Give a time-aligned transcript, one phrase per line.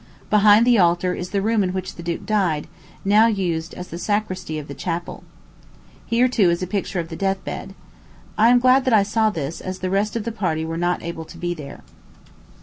[0.31, 2.65] Behind the altar is the room in which the duke died,
[3.05, 5.23] now used as the sacristy of the chapel.
[6.07, 7.75] Here, too, is a picture of the death bed.
[8.35, 11.03] I am glad that I saw this, as the rest of the party were not
[11.03, 11.81] able to be there.